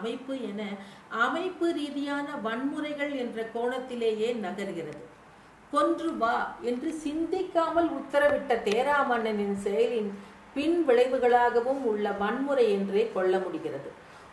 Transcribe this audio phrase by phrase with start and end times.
[0.00, 0.62] அமைப்பு என
[1.26, 5.02] அமைப்பு ரீதியான வன்முறைகள் என்ற கோணத்திலேயே நகர்கிறது.
[5.72, 6.36] கொன்று வா
[6.70, 10.10] என்று சிந்திக்காமல் உத்தரவிட்ட தேராமன்னனின் செயலின்
[10.54, 13.90] பின் விளைவுகளாகவும் உள்ள வன்முறை என்றே கொள்ள முடிகிறது.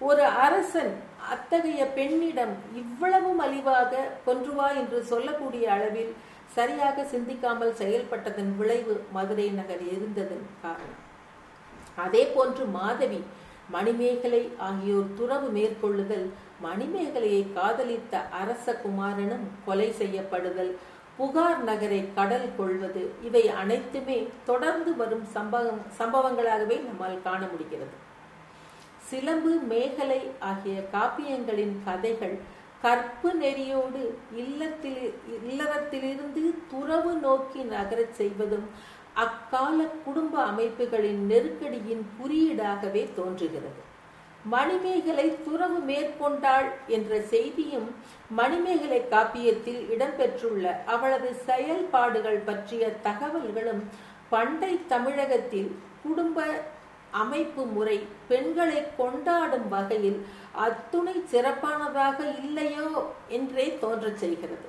[0.08, 0.94] ஒரு அரசன்
[1.34, 6.12] அத்தகைய பெண்ணிடம் இவ்வளவு மலிவாக கொன்றுவா என்று சொல்லக்கூடிய அளவில்
[6.58, 11.02] சரியாக சிந்திக்காமல் செயல்பட்டதன் விளைவு மதுரை நகர் இருந்ததன் காரணம்.
[12.06, 13.20] அதே போன்று மாதவி
[13.70, 16.28] மணிமேகலை ஆகியோர் துறவு மேற்கொள்ளுதல்
[16.64, 20.72] மணிமேகலையை காதலித்த அரச குமாரனும் கொலை செய்யப்படுதல்
[21.18, 27.96] புகார் நகரை கடல் கொள்வது இவை அனைத்துமே தொடர்ந்து வரும் சம்பவம் சம்பவங்களாகவே நம்மால் காண முடிகிறது.
[29.10, 32.38] சிலம்பு மேகலை ஆகிய காப்பியங்களின் கதைகள்
[32.82, 34.02] கற்பு நெறியோடு
[34.36, 35.02] இல்லத்தில்
[35.40, 38.68] இல்லறத்திலிருந்து துறவு நோக்கி நகரச் செய்வதும்
[39.24, 43.82] அக்கால குடும்ப அமைப்புகளின் நெருக்கடியின் குறியீடாகவே தோன்றுகிறது.
[44.54, 47.88] மணிமேகலை துறவு மேற்கொண்டாள் என்ற செய்தியும்
[48.40, 53.82] மணிமேகலை காப்பியத்தில் இடம்பெற்றுள்ள அவளது செயல்பாடுகள் பற்றிய தகவல்களும்
[54.34, 55.70] பண்டை தமிழகத்தில்
[56.04, 56.46] குடும்ப
[57.24, 57.98] அமைப்பு முறை
[58.30, 60.20] பெண்களை கொண்டாடும் வகையில்
[60.66, 62.90] அத்துணை சிறப்பானதாக இல்லையோ
[63.38, 64.68] என்றே தோன்றச் செய்கிறது.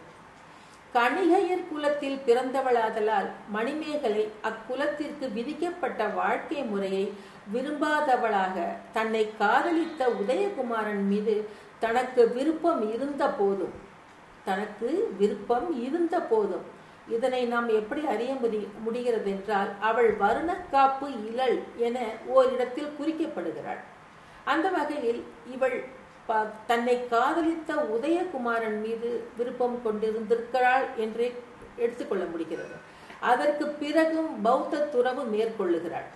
[0.95, 7.05] கணிகையர் குலத்தில் பிறந்தவளாதலால் மணிமேகலை அக்குலத்திற்கு விதிக்கப்பட்ட வாழ்க்கை முறையை
[7.55, 8.57] விரும்பாதவளாக
[8.93, 11.35] தன்னை காதலித்த உதயகுமாரன் மீது
[11.79, 13.77] தனக்கு விருப்பம் இருந்த போதும்
[14.45, 16.67] தனக்கு விருப்பம் இருந்த போதும்.
[17.09, 23.83] இதனை நாம் எப்படி அறிய முடி முடிகிறது என்றால் அவள் வருணக்காப்பு இழல் என ஓரிடத்தில் குறிக்கப்படுகிறாள்.
[24.45, 25.21] அந்த வகையில்
[25.55, 25.79] இவள்
[26.69, 31.29] தன்னை காதலித்த உதயகுமாரன் மீது விருப்பம் கொண்டிருந்திருக்கிறாள் என்றே
[31.77, 32.77] எடுத்துக்கொள்ள முடிகிறது.
[33.21, 36.09] அதற்கு பிறகும் பௌத்த துறவு மேற்கொள்ளுகிறாள்.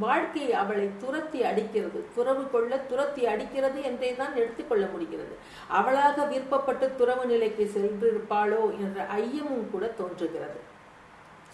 [0.00, 5.34] வாழ்க்கை அவளை துரத்தி அடிக்கிறது துறவு கொள்ள துரத்தி அடிக்கிறது என்றே தான் எடுத்துக்கொள்ள முடிகிறது.
[5.78, 10.58] அவளாக விருப்பப்பட்டு துறவு நிலைக்கு சென்றிருப்பாளோ என்ற ஐயமும் கூட தோன்றுகிறது.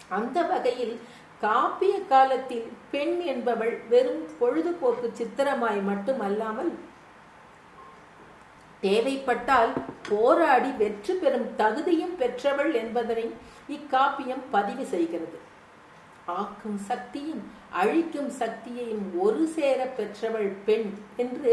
[0.09, 0.97] அந்த வகையில்
[1.43, 6.73] காப்பிய காலத்தில் பெண் என்பவள் வெறும் பொழுதுபோக்கு சித்திரமாய் மட்டுமல்லாமல்
[8.85, 9.73] தேவைப்பட்டால்
[10.09, 13.27] போராடி வெற்றி பெறும் தகுதியும் பெற்றவள் என்பதனை
[13.77, 15.39] இக்காப்பியம் பதிவு செய்கிறது.
[16.41, 17.43] ஆக்கும் சக்தியும்
[17.81, 20.91] அழிக்கும் சக்தியையும் ஒரு சேர பெற்றவள் பெண்
[21.23, 21.53] என்று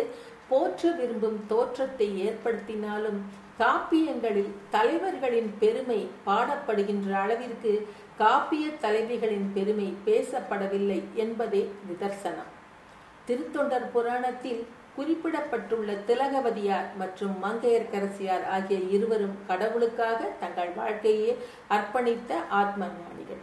[0.50, 3.20] போற்ற விரும்பும் தோற்றத்தை ஏற்படுத்தினாலும்
[3.62, 7.74] காப்பியங்களில் தலைவர்களின் பெருமை பாடப்படுகின்ற அளவிற்கு
[8.22, 12.52] காப்பிய தலைவிகளின் பெருமை பேசப்படவில்லை என்பதே நிதர்சனம்.
[13.28, 14.62] திருத்தொண்டர் புராணத்தில்
[14.96, 21.32] குறிப்பிடப்பட்டுள்ள திலகவதியார் மற்றும் மங்கையர்கரசியார் ஆகிய இருவரும் கடவுளுக்காக தங்கள் வாழ்க்கையை
[21.70, 22.32] அர்ப்பணித்த
[22.62, 23.42] ஆத்ம ஞானிகள்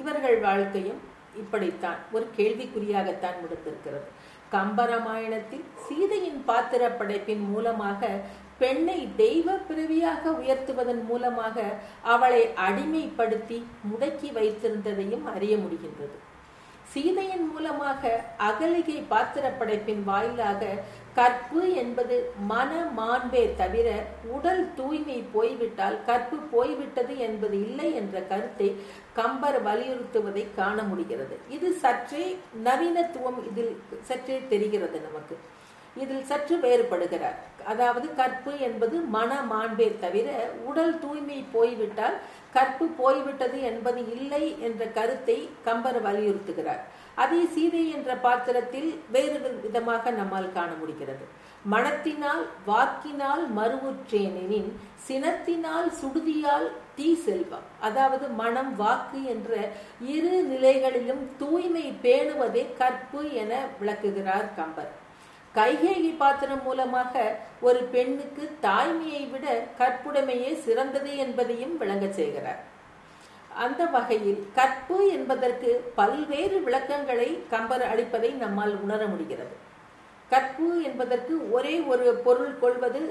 [0.00, 1.00] இவர்கள் வாழ்க்கையும்
[1.36, 1.98] இப்படித்தான்.
[2.12, 4.08] ஒரு கேள்விக்குறியாகத்தான் முடிந்திருக்கிறது.
[4.52, 8.10] கம்பராமாயணத்தில் சீதையின் பாத்திர படைப்பின் மூலமாக
[8.58, 11.56] பெண்ணை தெய்வ பிறவியாக உயர்த்துவதன் மூலமாக
[12.02, 13.58] அவளை அடிமைப்படுத்தி
[13.90, 16.16] முடக்கி வைத்திருந்ததையும் அறிய முடிகின்றது.
[16.92, 18.10] சீதையின் மூலமாக
[18.48, 20.72] அகலிகை பாத்திர படைப்பின் வாயிலாக
[21.18, 22.16] கற்பு என்பது
[22.50, 23.88] மன மாண்பே தவிர
[24.34, 28.68] உடல் தூய்மை போய்விட்டால் கற்பு போய்விட்டது என்பது இல்லை என்ற கருத்தை
[29.18, 31.38] கம்பர் வலியுறுத்துவதை காண முடிகிறது.
[31.56, 32.24] இது சற்றே
[32.68, 33.74] நவீனத்துவம் இதில்
[34.10, 35.36] சற்றே தெரிகிறது நமக்கு.
[36.00, 37.38] இதில் சற்று வேறுபடுகிறார்.
[37.72, 40.28] அதாவது கற்பு என்பது மன மாண்பே தவிர
[40.68, 42.16] உடல் தூய்மை போய்விட்டால்
[42.56, 45.36] கற்பு போய்விட்டது என்பது இல்லை என்ற கருத்தை
[45.66, 46.82] கம்பர் வலியுறுத்துகிறார்.
[47.22, 51.24] அதே சீதை என்ற பாத்திரத்தில் வேறு விதமாக நம்மால் காண முடிகிறது.
[51.72, 54.70] மனத்தினால் வாக்கினால் மறுவுற்றேனெனின்
[55.08, 56.66] சினத்தினால் சுடுதியால்
[56.96, 57.66] தீ செல்வம்.
[57.88, 59.52] அதாவது மனம் வாக்கு என்ற
[60.16, 64.90] இரு நிலைகளிலும் தூய்மை பேணுவதே கற்பு என விளக்குகிறார் கம்பர்.
[65.56, 67.14] கைகேகி பாத்திரம் மூலமாக
[67.68, 69.46] ஒரு பெண்ணுக்கு தாய்மையை விட
[69.80, 72.60] கற்புடைமையே சிறந்தது என்பதையும் விளங்க செய்கிறார்.
[73.64, 79.54] அந்த வகையில் கற்பு என்பதற்கு பல்வேறு விளக்கங்களை கம்பர் அளிப்பதை நம்மால் உணர முடிகிறது.
[80.32, 83.02] கற்பு என்பதற்கு ஒரே ஒரு பொருள் கொள்வது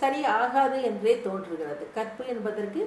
[0.00, 1.84] சரி ஆகாது என்றே தோன்றுகிறது.
[1.98, 2.80] கற்பு என்பதற்கு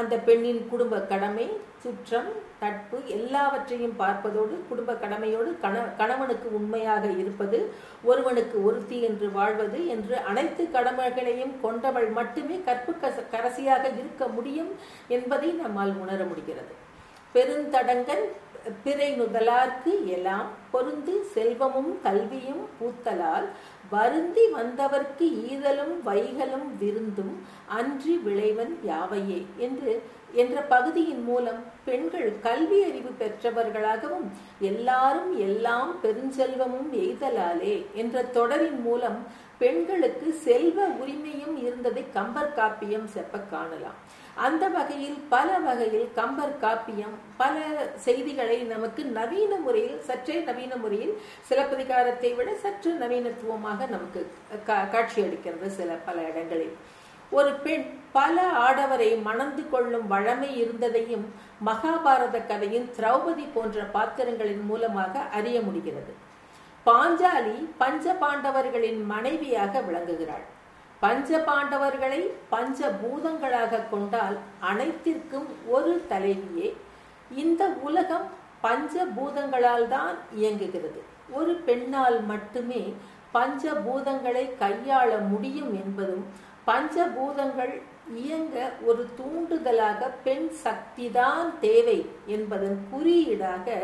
[0.00, 1.46] அந்த பெண்ணின் குடும்ப கடமை
[1.82, 2.30] சுற்றம்
[2.60, 7.58] தட்பு எல்லாவற்றையும் பார்ப்பதோடு குடும்ப கடமையோடு கண கணவனுக்கு உண்மையாக இருப்பது
[8.10, 12.94] ஒருவனுக்கு ஒருத்தி என்று வாழ்வது என்று அனைத்து கடமைகளையும் கொண்டவள் மட்டுமே கற்பு
[13.34, 14.70] கரசியாக இருக்க முடியும்
[15.16, 16.72] என்பதை நம்மால் உணர முடிகிறது.
[17.34, 18.24] பெருந்தடங்கன்
[18.84, 23.46] பிறை முதலார்க்கு எல்லாம் பொருந்து செல்வமும் கல்வியும் பூத்தலால்
[23.90, 27.32] வருந்தி வந்தவர்க்கு ஈதலும் வைகளும் விருந்தும்
[27.68, 29.46] அன்றி விளைவன் யாவையே?
[29.58, 29.92] என்று
[30.34, 34.26] என்ற பகுதியின் மூலம் பெண்கள் கல்வி அறிவு பெற்றவர்களாகவும்
[34.60, 39.18] எல்லாரும் எல்லாம் பெருஞ்செல்வமும் எய்தலாலே என்ற தொடரின் மூலம்
[39.58, 41.49] பெண்களுக்கு செல்வ உரிமையும்
[41.90, 43.96] இருந்ததை கம்பர் காப்பியம் செப்ப காணலாம்.
[44.46, 47.54] அந்த வகையில் பல வகையில் கம்பர் காப்பியம் பல
[48.04, 51.14] செய்திகளை நமக்கு நவீன முறையில் சற்றே நவீன முறையில்
[51.48, 54.22] சிலப்பதிகாரத்தை விட சற்று நவீனத்துவமாக நமக்கு
[54.94, 56.74] காட்சியளிக்கிறது சில பல இடங்களில்.
[57.38, 57.84] ஒரு பெண்
[58.18, 61.26] பல ஆடவரை மணந்து கொள்ளும் வழமை இருந்ததையும்
[61.68, 66.14] மகாபாரத கதையின் திரௌபதி போன்ற பாத்திரங்களின் மூலமாக அறிய முடிகிறது.
[66.86, 70.46] பாஞ்சாலி பஞ்ச பாண்டவர்களின் மனைவியாக விளங்குகிறாள்.
[71.02, 74.36] பஞ்ச பாண்டவர்களை பஞ்ச பூதங்களாக கொண்டால்
[74.70, 76.68] அனைத்திற்கும் ஒரு தலைவியே.
[77.42, 78.26] இந்த உலகம்
[78.66, 81.00] பஞ்ச பூதங்களால் தான் இயங்குகிறது.
[81.38, 82.82] ஒரு பெண்ணால் மட்டுமே
[83.36, 86.24] பஞ்ச பூதங்களை கையாள முடியும் என்பதும்
[86.64, 87.74] பஞ்ச பூதங்கள்
[88.18, 88.56] இயங்க
[88.88, 91.98] ஒரு தூண்டுதலாக பெண் சக்திதான் தேவை
[92.36, 93.76] என்பதன் குறியீடாக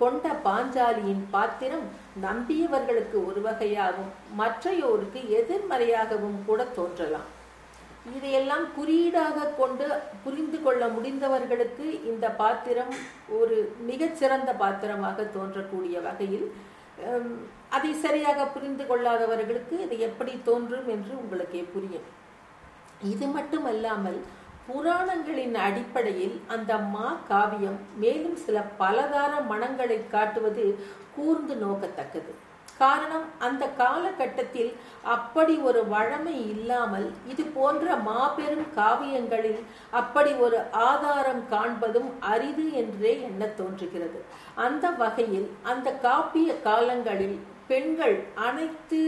[0.00, 1.86] கொண்ட பாஞ்சாலியின் பாத்திரம்
[2.26, 7.28] நம்பியவர்களுக்கு ஒரு வகையாகவும் மற்றையோருக்கு எதிர்மறையாகவும் கூட தோன்றலாம்.
[8.16, 9.86] இதையெல்லாம் குறியீடாக கொண்டு
[10.24, 12.94] புரிந்து கொள்ள முடிந்தவர்களுக்கு இந்த பாத்திரம்
[13.40, 13.56] ஒரு
[13.90, 16.48] மிகச்சிறந்த பாத்திரமாக தோன்றக்கூடிய வகையில்
[17.76, 22.08] அதை சரியாக புரிந்து கொள்ளாதவர்களுக்கு இது எப்படி தோன்றும் என்று உங்களுக்கே புரியும்.
[23.12, 24.20] இது மட்டுமல்லாமல்
[24.66, 30.64] புராணங்களின் அடிப்படையில் அந்த மா காவியம் மேலும் சில பலதார மனங்களை காட்டுவது
[31.16, 32.32] கூர்ந்து நோக்கத்தக்கது.
[32.78, 34.70] காரணம் அந்த காலகட்டத்தில்
[35.14, 39.60] அப்படி ஒரு வழமை இல்லாமல் இது போன்ற மாபெரும் காவியங்களில்
[40.00, 44.20] அப்படி ஒரு ஆதாரம் காண்பதும் அரிது என்றே எண்ண தோன்றுகிறது.
[44.54, 49.02] அந்த வகையில் அந்த காப்பிய காலங்களில் பெண்கள் அனைத்து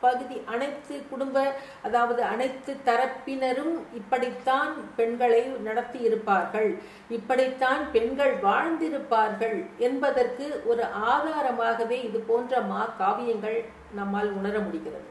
[0.00, 1.36] பகுதி அனைத்து குடும்ப
[1.82, 6.70] அதாவது அனைத்து தரப்பினரும் இப்படித்தான் பெண்களை நடத்தி இருப்பார்கள்
[7.10, 13.58] இப்படித்தான் பெண்கள் வாழ்ந்திருப்பார்கள் என்பதற்கு ஒரு ஆதாரமாகவே இது போன்ற மா காவியங்கள்
[13.94, 15.08] நம்மால் உணர முடிகிறது.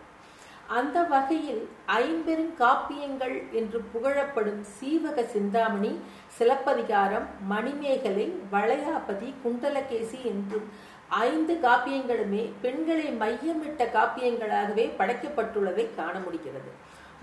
[0.77, 1.62] அந்த வகையில்
[2.00, 5.92] ஐம்பெரும் காப்பியங்கள் என்று புகழப்படும் சீவக சிந்தாமணி
[6.38, 10.68] சிலப்பதிகாரம் மணிமேகலை வளையாபதி குண்டலகேசி என்றும்
[11.27, 16.72] ஐந்து காப்பியங்களுமே பெண்களை மையமிட்ட காப்பியங்களாகவே படைக்கப்பட்டுள்ளதை காண முடிகிறது.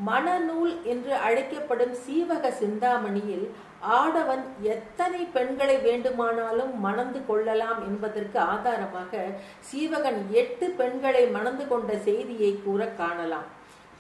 [0.05, 3.47] மணநூல் என்று அழைக்கப்படும் சீவக சிந்தாமணியில்
[3.81, 9.23] ஆடவன் எத்தனை பெண்களை வேண்டுமானாலும் மணந்து கொள்ளலாம் என்பதற்கு ஆதாரமாக
[9.71, 13.49] சீவகன் எட்டு பெண்களை மணந்து கொண்ட செய்தியை கூற காணலாம்.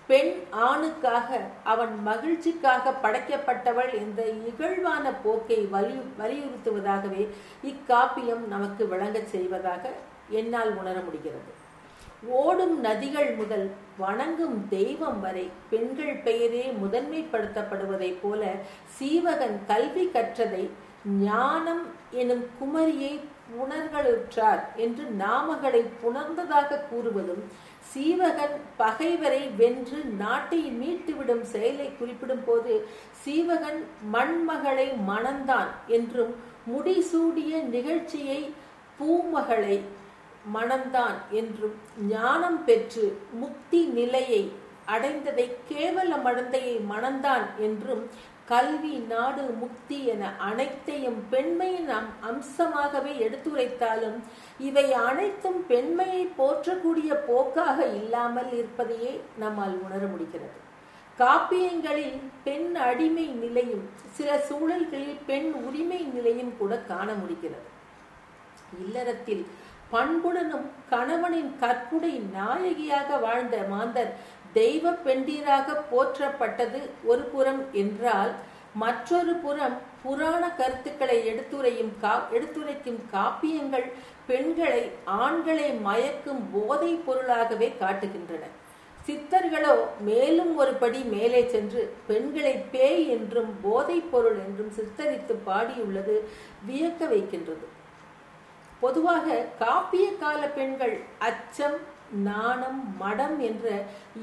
[0.09, 7.29] பெண் ஆணுக்காக அவன் மகிழ்ச்சிக்காக படைக்கப்பட்டவள் என்ற இகழ்வான போக்கை வலி வலியுறுத்துவதாகவே
[7.65, 9.85] இக்காப்பியம் நமக்கு விளங்கச் செய்வதாக
[10.29, 11.56] என்னால் உணர முடிகிறது.
[12.23, 13.67] ஓடும் நதிகள் முதல்
[13.99, 18.43] வணங்கும் தெய்வம் வரை பெண்கள் பெயரே முதன்மைப்படுத்தப்படுவதைப் போல
[18.99, 20.65] சீவகன் கல்வி கற்றதை
[21.23, 23.13] ஞானம் எனும் குமரியை
[23.51, 27.43] புணர்களுற்றார் என்று நாமகளை புணர்ந்ததாக கூறுவதும்
[27.93, 32.75] சீவகன் பகைவரை வென்று நாட்டை மீட்டுவிடும் செயலை குறிப்பிடும் போது
[33.25, 33.81] சீவகன்
[34.13, 36.35] மண்மகளை மணந்தான் என்றும்
[36.67, 38.41] முடிசூடிய நிகழ்ச்சியை
[38.99, 39.77] பூமகளை
[40.55, 41.77] மணந்தான் என்றும்
[42.09, 44.43] ஞானம் பெற்று முக்தி நிலையை
[44.87, 48.03] அடைந்ததை கேவல மடந்தையை மணந்தான் என்றும்
[48.47, 51.91] கல்வி நாடு முக்தி என அனைத்தையும் பெண்மையின்
[52.31, 54.19] அம்சமாகவே எடுத்துரைத்தாலும்
[54.59, 60.57] இவை அனைத்தும் பெண்மையை போற்றக்கூடிய போக்காக இல்லாமல் இருப்பதையே நம்மால் உணர முடிகிறது.
[61.19, 67.69] காப்பியங்களில் பெண் அடிமை நிலையும் சில சூழல்களில் பெண் உரிமை நிலையும் கூட காண முடிகிறது.
[68.85, 69.45] இல்லறத்தில்
[69.93, 74.13] பண்புடனும் கணவனின் கற்புடை நாயகியாக வாழ்ந்த மாந்தர்
[74.59, 78.33] தெய்வ பெண்டீராக போற்றப்பட்டது ஒரு புறம் என்றால்
[78.83, 83.87] மற்றொரு புறம் புராண கருத்துக்களை எடுத்துரையும் கா எடுத்துரைக்கும் காப்பியங்கள்
[84.27, 84.83] பெண்களை
[85.25, 88.45] ஆண்களை மயக்கும் போதை பொருளாகவே காட்டுகின்றன.
[88.99, 89.75] சித்தர்களோ
[90.09, 96.17] மேலும் ஒரு படி மேலே சென்று பெண்களை பேய் என்றும் போதைப் பொருள் என்றும் சித்தரித்து பாடியுள்ளது
[96.69, 97.67] வியக்க வைக்கின்றது.
[98.81, 101.79] பொதுவாக காப்பிய கால பெண்கள் அச்சம்
[102.25, 103.69] நாணம் மடம் என்ற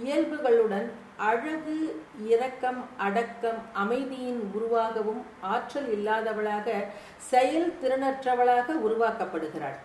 [0.03, 1.77] இயல்புகளுடன் அழகு
[2.25, 6.75] இரக்கம் அடக்கம் அமைதியின் உருவாகவும் ஆற்றல் இல்லாதவளாக
[7.31, 9.77] செயல் திறனற்றவளாக உருவாக்கப்படுகிறாள்.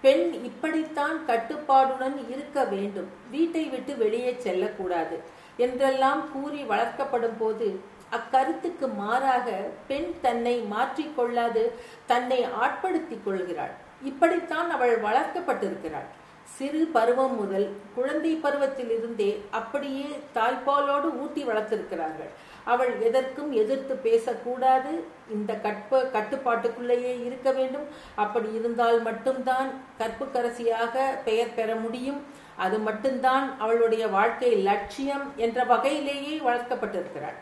[0.00, 3.08] பெண் இப்படித்தான் கட்டுப்பாடுடன் இருக்க வேண்டும்.
[3.30, 5.18] வீட்டை விட்டு வெளியே செல்லக்கூடாது
[5.56, 7.68] என்றெல்லாம் கூறி வளர்க்கப்படும் போது
[8.16, 9.50] அக்கருத்துக்கு மாறாக
[9.88, 11.64] பெண் தன்னை மாற்றிக்கொள்ளாது
[12.06, 13.74] தன்னை ஆட்படுத்திக் கொள்கிறாள்.
[14.02, 16.08] இப்படித்தான் அவள் வளர்க்கப்பட்டிருக்கிறாள்.
[16.44, 22.30] சிறு பருவம் முதல் குழந்தை பருவத்திலிருந்தே அப்படியே தாய்ப்பாலோடு ஊட்டி வளர்த்திருக்கிறார்கள்.
[22.64, 25.04] அவள் எதற்கும் எதிர்த்து பேசக்கூடாது.
[25.30, 27.86] இந்த கற்ப கட்டுப்பாட்டுக்குள்ளேயே இருக்க வேண்டும்.
[28.14, 32.24] அப்படி இருந்தால் மட்டும்தான் கற்புக்கரசியாக பெயர் பெற முடியும்.
[32.56, 37.38] அது மட்டும்தான் அவளுடைய வாழ்க்கை லட்சியம் என்ற வகையிலேயே வளர்க்கப்பட்டிருக்கிறாள்.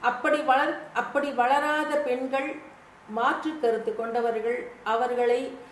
[0.00, 2.56] அப்படி வளர் அப்படி வளராத பெண்கள்
[3.08, 5.70] மாற்று கருத்து கொண்டவர்கள் அவர்களை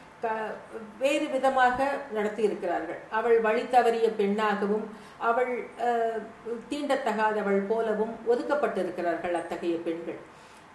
[1.03, 1.79] வேறு விதமாக
[2.17, 4.85] நடத்தி இருக்கிறார்கள் அவள் வழி தவறிய பெண்ணாகவும்
[5.29, 5.53] அவள்
[6.71, 10.21] தீண்டத்தகாதவள் போலவும் ஒதுக்கப்பட்டிருக்கிறார்கள் அத்தகைய பெண்கள்.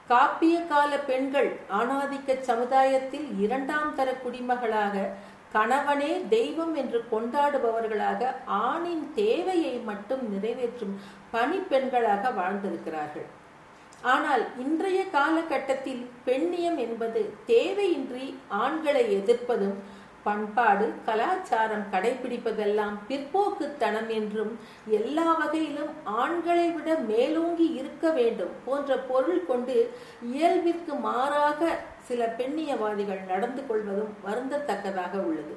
[0.09, 5.05] காப்பிய கால பெண்கள் ஆணாதிக்க சமுதாயத்தில் இரண்டாம் தர குடிமகளாக
[5.55, 10.93] கணவனே தெய்வம் என்று கொண்டாடுபவர்களாக ஆணின் தேவையை மட்டும் நிறைவேற்றும்
[11.33, 13.27] பணிப்பெண்களாக வாழ்ந்திருக்கிறார்கள்.
[14.05, 19.77] ஆனால் இன்றைய காலகட்டத்தில் பெண்ணியம் என்பது தேவையின்றி ஆண்களை எதிர்ப்பதும்
[20.23, 24.53] பண்பாடு கலாச்சாரம் கடைபிடிப்பதெல்லாம் பிற்போக்குத்தனம் என்றும்
[24.89, 29.75] எல்லா வகையிலும் ஆண்களை விட மேலோங்கி இருக்க வேண்டும் போன்ற பொருள் கொண்டு
[30.31, 31.61] இயல்பிற்கு மாறாக
[32.07, 35.55] சில பெண்ணியவாதிகள் நடந்து கொள்வதும் வருந்தத்தக்கதாக உள்ளது.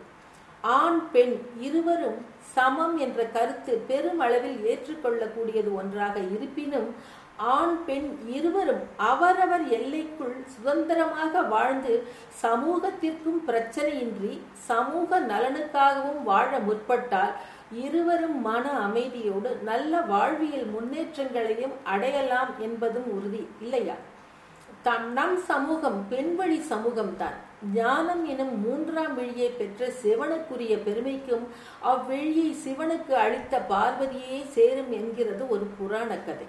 [0.61, 2.21] ஆண் பெண் இருவரும்
[2.55, 6.89] சமம் என்ற கருத்து பெருமளவில் ஏற்றுக்கொள்ளக்கூடியது ஒன்றாக இருப்பினும்
[7.39, 11.93] ஆண் பெண் இருவரும் அவரவர் எல்லைக்குள் சுதந்திரமாக வாழ்ந்து
[12.43, 17.35] சமூகத்திற்கும் பிரச்சனையின்றி சமூக நலனுக்காகவும் வாழ முற்பட்டால்
[17.73, 23.97] இருவரும் மன அமைதியோடு நல்ல வாழ்வியல் முன்னேற்றங்களையும் அடையலாம் என்பதும் உறுதி இல்லையா?
[24.83, 27.37] தம் நம் சமூகம் பெண்வழி சமூகம்தான்.
[27.75, 31.47] ஞானம் எனும் மூன்றாம் விழியை பெற்ற சிவனுக்குரிய பெருமைக்கும்
[31.85, 36.47] அவ்விழியை சிவனுக்கு அளித்த பார்வதியே சேரும் என்கிறது ஒரு புராண கதை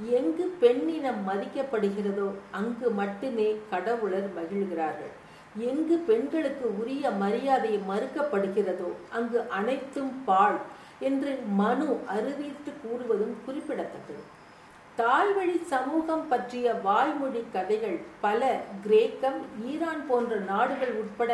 [0.00, 5.12] எங்கு பெண்ணினம் மதிக்கப்படுகிறதோ அங்கு மட்டுமே கடவுளர் மகிழ்கிறார்கள்.
[5.58, 10.56] எங்கு பெண்களுக்கு உரிய மரியாதை மறுக்கப்படுகிறதோ அங்கு அனைத்தும் பாழ்
[11.00, 14.22] என்று மனு அறிவித்து கூறுவதும் குறிப்பிடத்தக்கது.
[14.98, 18.40] தாய்வழி சமூகம் பற்றிய வாய்மொழி கதைகள் பல
[18.84, 21.32] கிரேக்கம் ஈரான் போன்ற நாடுகள் உட்பட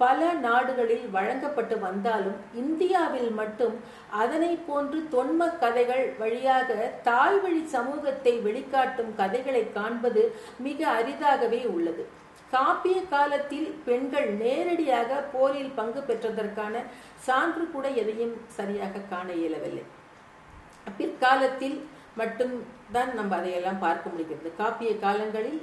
[0.00, 3.76] பல நாடுகளில் வழங்கப்பட்டு வந்தாலும் இந்தியாவில் மட்டும்
[4.22, 6.74] அதனை போன்று தொன்ம கதைகள் வழியாக
[7.08, 10.24] தாய்வழி சமூகத்தை வெளிக்காட்டும் கதைகளை காண்பது
[10.66, 12.04] மிக அரிதாகவே உள்ளது.
[12.52, 16.74] காப்பிய காலத்தில் பெண்கள் நேரடியாக போரில் பங்கு பெற்றதற்கான
[17.26, 19.84] சான்று கூட எதையும் சரியாக காண இயலவில்லை.
[20.98, 21.78] பிற்காலத்தில்
[22.20, 22.54] மட்டும்
[22.94, 24.50] தான் நம்ம அதையெல்லாம் பார்க்க முடிகிறது.
[24.60, 25.60] காப்பிய காலங்களில்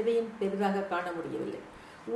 [0.00, 1.60] எதையும் பெரிதாக காண முடியவில்லை.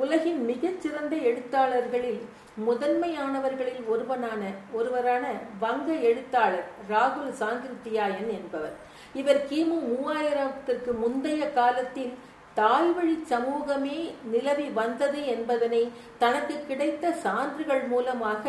[0.02, 2.22] உலகின் மிகச்சிறந்த எழுத்தாளர்களில்
[2.66, 4.42] முதன்மையானவர்களில் ஒருவனான
[4.78, 5.24] ஒருவரான
[5.64, 8.76] வங்க எழுத்தாளர் ராகுல் சாங்கிருத்தியாயன் என்பவர்.
[9.20, 12.14] இவர் கிமு மூவாயிரத்திற்கு முந்தைய காலத்தில்
[12.60, 13.98] தாய்வழி சமூகமே
[14.32, 15.82] நிலவி வந்தது என்பதனை
[16.22, 18.44] தனக்கு கிடைத்த சான்றுகள் மூலமாக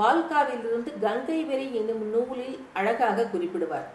[0.00, 3.88] வால்காவிலிருந்து கங்கை வரை என்னும் நூலில் அழகாக குறிப்பிடுவார்.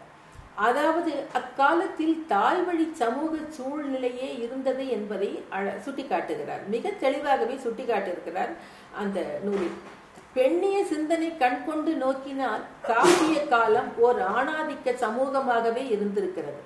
[0.55, 5.29] அதாவது அக்காலத்தில் தாய்வழி சமூக சூழ்நிலையே இருந்தது என்பதை
[5.85, 6.63] சுட்டிக்காட்டுகிறார்.
[6.75, 8.53] மிக தெளிவாகவே சுட்டிக்காட்டியிருக்கிறார்
[9.03, 9.77] அந்த நூலில்.
[10.33, 16.61] பெண்ணிய சிந்தனை கண்கொண்டு நோக்கினால் காவிய காலம் ஓர் ஆணாதிக்க சமூகமாகவே இருந்திருக்கிறது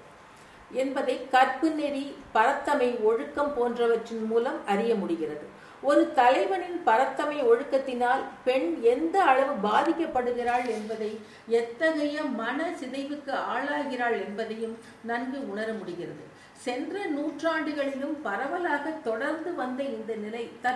[0.71, 5.45] என்பதை கற்பு நெறி பரத்தமை ஒழுக்கம் போன்றவற்றின் மூலம் அறிய முடிகிறது.
[5.81, 15.49] ஒரு தலைவனின் பரத்தமை ஒழுக்கத்தினால் பெண் எந்த அளவு பாதிக்கப்படுகிறாள் என்பதை எத்தகைய மன சிதைவுக்கு ஆளாகிறாள் என்பதையும் நன்கு
[15.49, 16.23] உணர முடிகிறது.
[16.53, 20.49] சென்ற நூற்றாண்டுகளிலும் பரவலாக தொடர்ந்து வந்த இந்த நிலை